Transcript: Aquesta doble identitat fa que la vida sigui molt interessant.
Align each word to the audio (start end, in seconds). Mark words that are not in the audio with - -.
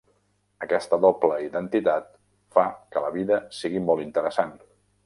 Aquesta 0.67 0.97
doble 1.03 1.37
identitat 1.49 2.09
fa 2.57 2.65
que 2.97 3.07
la 3.07 3.13
vida 3.21 3.43
sigui 3.61 3.87
molt 3.91 4.09
interessant. 4.11 4.61